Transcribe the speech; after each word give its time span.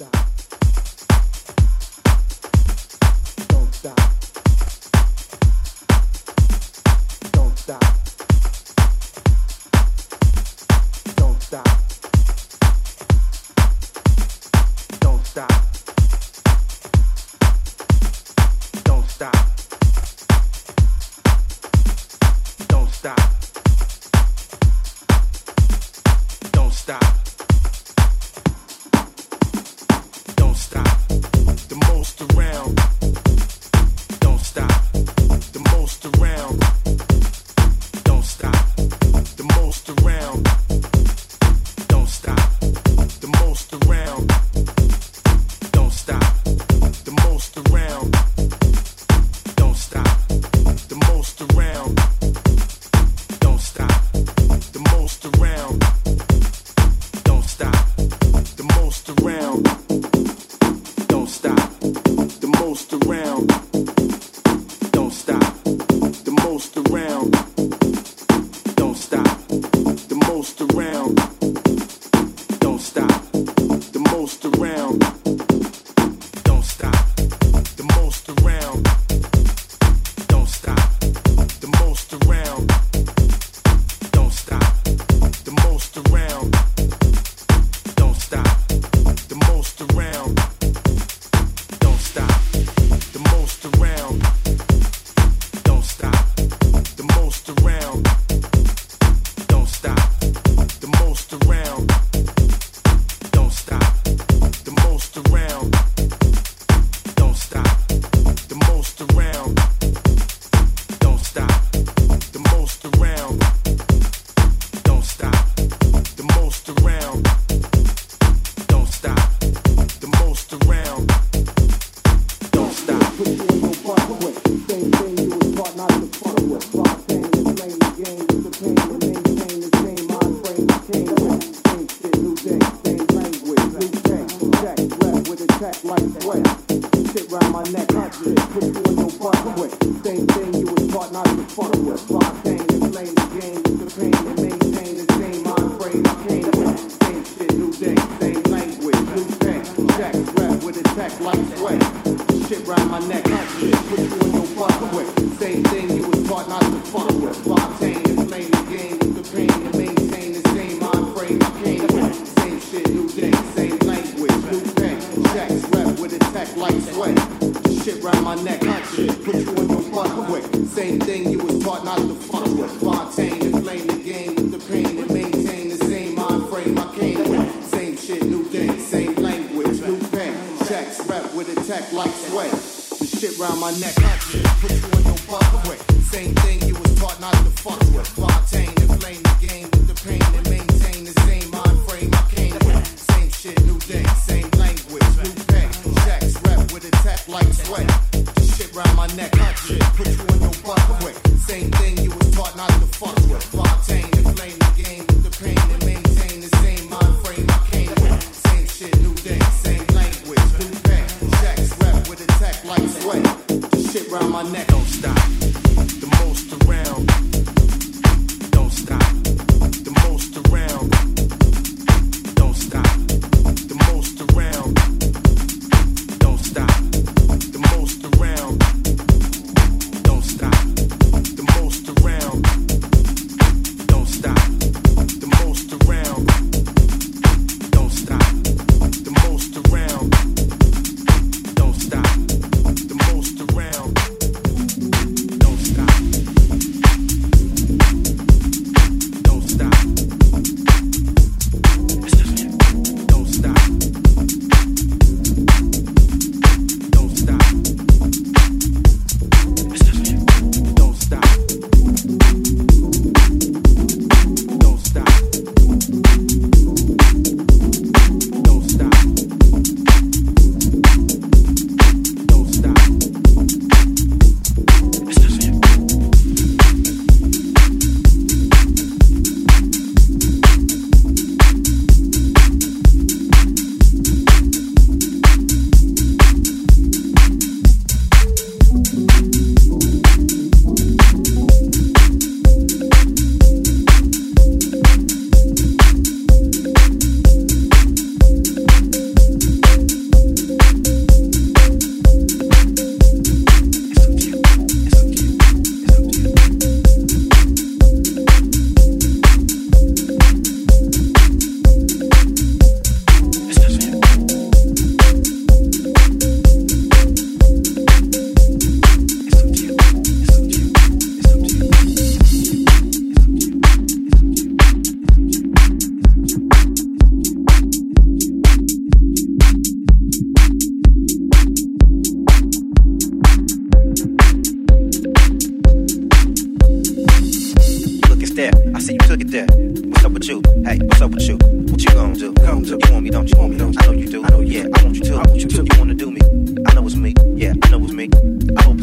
Stop. 0.00 0.39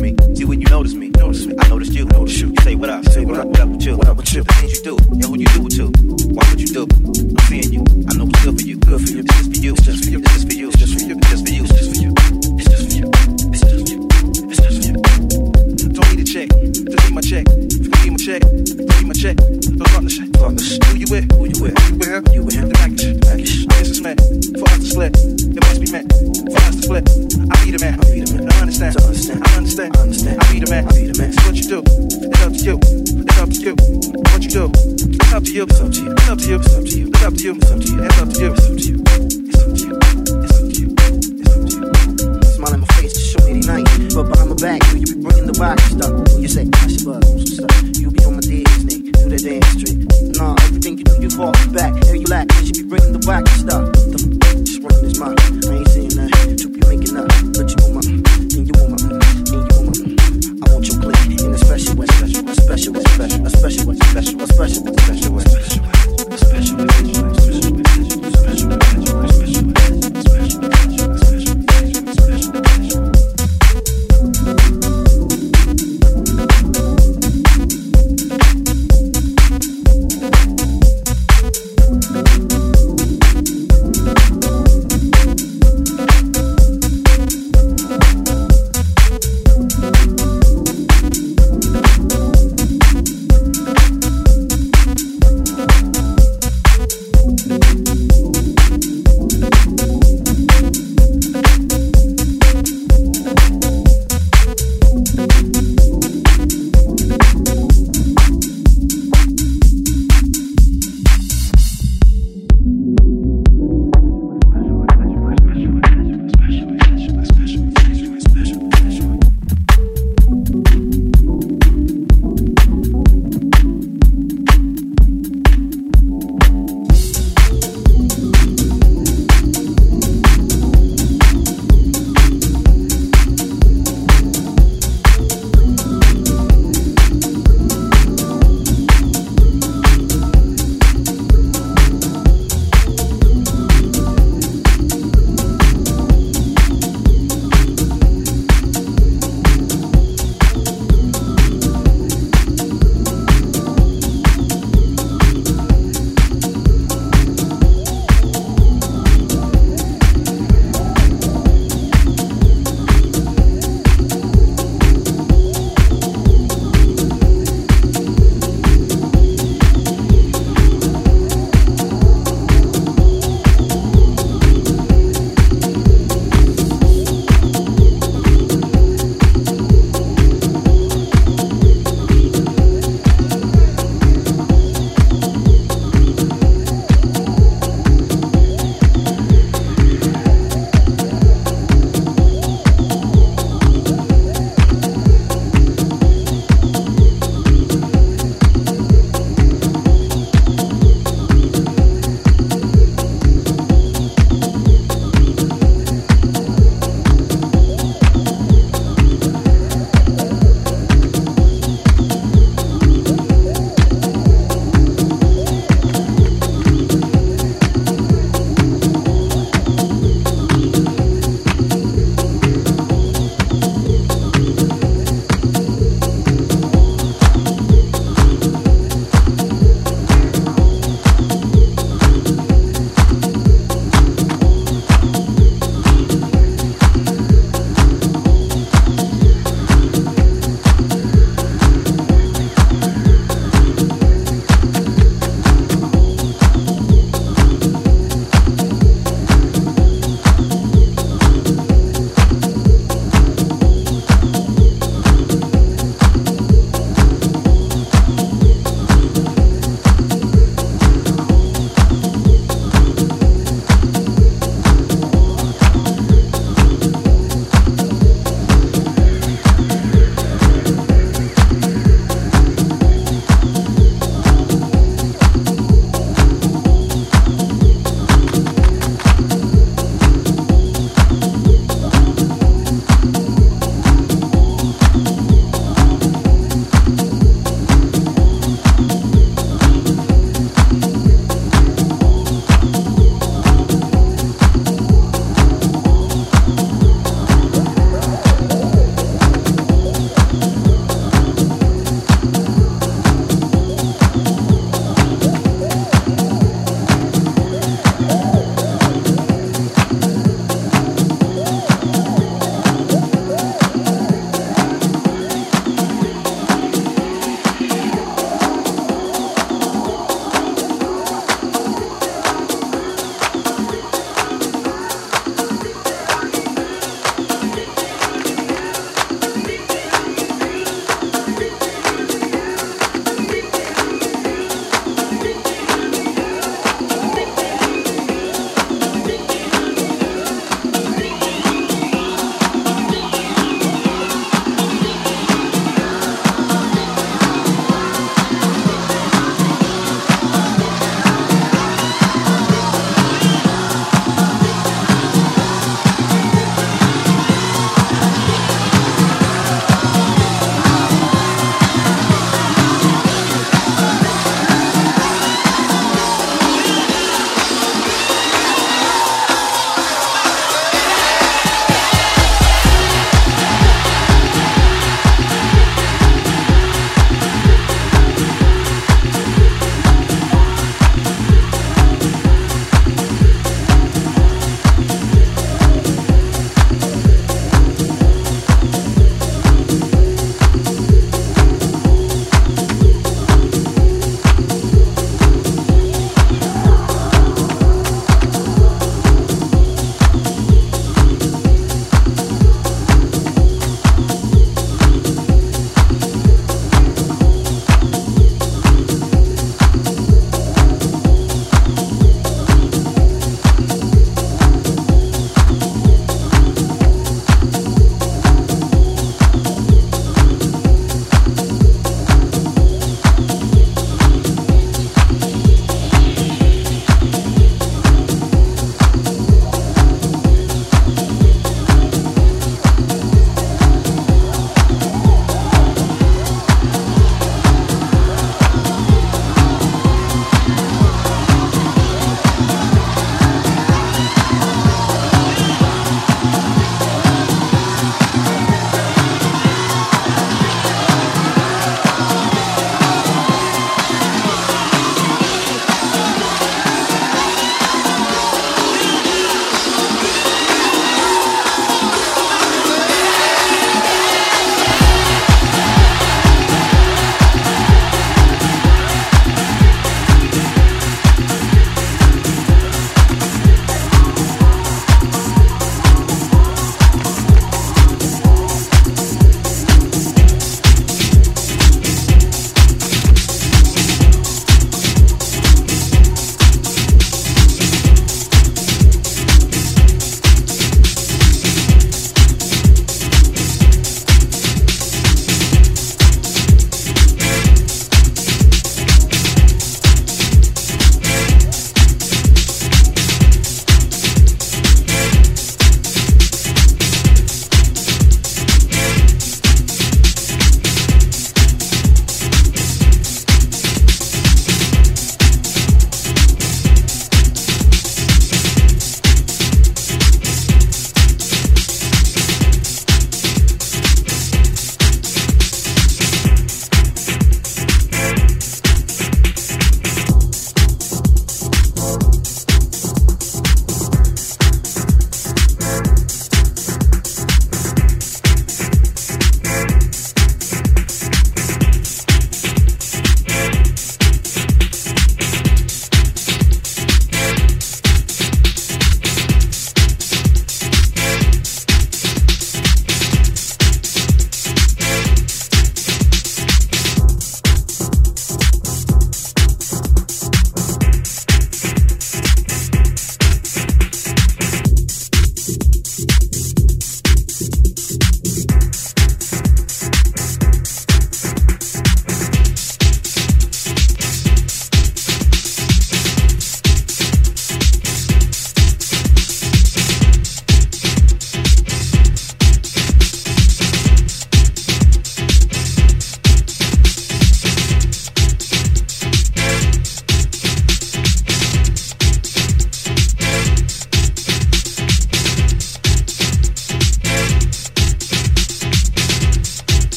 Me. 0.00 0.16
See 0.34 0.44
when 0.44 0.60
you 0.60 0.68
notice 0.68 0.94
me. 0.94 1.08
Notice 1.10 1.46
me. 1.46 1.54
I 1.58 1.68
noticed 1.68 1.92
you. 1.92 2.04
Notice 2.06 2.40
you. 2.40 2.48
You 2.48 2.62
say 2.62 2.74
what 2.74 2.90
up? 2.90 3.04
Say 3.06 3.24
what 3.24 3.38
up. 3.38 3.46
What 3.46 3.60
up 3.60 3.68
with 3.68 3.82
you? 3.84 3.96
What 3.96 4.08
up 4.08 4.16
with 4.16 4.32
you? 4.32 4.42
The 4.42 4.52
things 4.54 4.78
you 4.78 4.82
do. 4.84 4.96
Yeah, 5.12 5.26
who 5.26 5.38
you 5.38 5.46
do 5.46 5.66
it 5.66 5.72
to? 5.76 5.86
Why 6.34 6.44
would 6.50 6.60
you 6.60 6.66
do? 6.68 6.86
I'm 6.90 7.38
seeing 7.46 7.72
you. 7.72 7.84
I 8.08 8.16
know 8.16 8.26
it's 8.28 8.44
good 8.44 8.60
for 8.60 8.66
you. 8.66 8.76
Good 8.78 9.00
for 9.00 9.12
you. 9.12 9.20
It's 9.20 9.36
just 9.36 9.54
for 9.54 9.60
you. 9.60 9.72
It's 9.72 9.84
just 9.84 10.04
for 10.04 10.10
you. 10.10 10.68
It's 10.68 10.78
just 10.78 10.94
for 10.94 11.04
you. 11.04 11.16
It's 11.16 11.28
just 11.28 11.44
for 11.44 11.52
you. 11.52 11.64
It's 11.64 11.72
just 11.72 11.90
for 11.90 12.00
you. 12.00 12.12
It's 12.58 12.68
just 12.68 12.80
for 12.80 12.90
you. 12.90 12.90
It's 12.90 12.90
just 12.90 12.90
for 12.90 12.96
you. 12.96 13.10
It's 13.50 13.60
just 13.60 13.76
for 13.76 13.92
you. 13.92 14.08
It's 14.50 14.60
just 14.60 14.76
for 14.76 14.86
you. 14.88 14.94
Don't 15.92 16.08
need 16.16 16.20
a 16.20 16.24
check. 16.24 16.48
Just 16.48 17.04
need 17.04 17.14
my 17.14 17.20
check. 17.20 17.46
If 17.48 17.84
you 17.84 18.00
need 18.04 18.10
my 18.10 18.16
check, 18.16 18.42
need 18.52 19.06
my 19.06 19.14
check. 19.14 19.36
Don't 19.36 19.86
talk 19.86 20.02
the 20.02 20.10
shit. 20.10 20.29
Talk. 20.40 20.56
Who 20.56 20.96
you 20.96 21.06
with? 21.10 21.30
Who 21.36 21.44
you 21.52 21.60
with? 21.60 21.76
You 21.84 21.98
with 22.00 22.08
him? 22.08 22.24
You 22.32 22.42
with 22.42 22.54
him? 22.54 22.68
The 22.70 22.74
package. 22.74 23.20
Package. 23.20 23.66
This 23.76 23.90
is 23.90 24.00
meant 24.00 24.20
for 24.56 24.64
us 24.72 24.80
to 24.80 24.86
split. 24.88 25.12
It 25.12 25.60
must 25.60 25.80
be 25.84 25.92
meant 25.92 26.08
for 26.16 26.56
us 26.64 26.76
to 26.76 26.82
split. 26.82 27.04
I 27.52 27.60
be 27.60 27.76
the 27.76 27.78
man. 27.78 28.00
I 28.00 28.04
be 28.08 28.24
the 28.24 28.40
man. 28.40 28.48
I 28.48 28.60
understand. 28.64 28.96
To 28.96 29.04
understand. 29.04 29.44
I 29.44 29.56
understand. 29.60 29.96
I 29.96 30.00
understand. 30.00 30.40
I 30.40 30.52
be 30.52 30.60
the 30.60 30.70
man. 30.70 30.88
I 30.88 30.92
be 30.96 31.12
the 31.12 31.18
man. 31.20 31.32
So 31.36 31.44
what 31.44 31.56
you 31.60 31.68
do? 31.68 31.80
It's 32.24 32.40
up 32.40 32.52
to 32.56 32.64
you. 32.64 32.80
It's 32.80 33.36
up 33.36 33.50
to 33.52 33.60
you. 33.60 33.74
What 34.32 34.40
you 34.40 34.48
do? 34.48 34.64
It's 34.72 35.32
up 35.36 35.44
to 35.44 35.52
you. 35.52 35.64
It's 35.68 35.76
up 35.76 35.92
to 35.92 36.00
you. 36.00 36.08
It's 36.08 36.28
up 36.32 36.38
to 36.40 36.48
you. 36.48 36.56
It's 36.56 36.72
up 36.72 36.84
to 36.88 36.96
you. 36.96 37.04
It's 37.04 37.20
up 37.20 37.36
to 37.36 37.44
you. 37.44 37.52
It's 37.52 37.68
up 37.68 37.80
to 37.80 37.92
you. 37.92 38.00
It's 38.00 38.16
up 38.16 38.28
to 38.32 38.40
you. 38.40 38.52
It's 38.56 38.64
up 38.64 38.76
to 38.80 38.84
you. 38.88 39.09